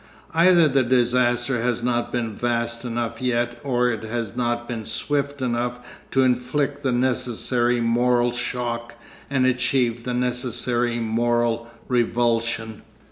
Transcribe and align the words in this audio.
Either 0.33 0.67
the 0.67 0.81
disaster 0.81 1.61
has 1.61 1.83
not 1.83 2.11
been 2.11 2.33
vast 2.33 2.83
enough 2.83 3.21
yet 3.21 3.59
or 3.63 3.87
it 3.91 4.01
has 4.03 4.35
not 4.35 4.67
been 4.67 4.83
swift 4.83 5.43
enough 5.43 5.79
to 6.09 6.23
inflict 6.23 6.81
the 6.81 6.91
necessary 6.91 7.79
moral 7.79 8.31
shock 8.31 8.95
and 9.29 9.45
achieve 9.45 10.03
the 10.03 10.13
necessary 10.15 10.97
moral 10.99 11.67
revulsion. 11.87 12.81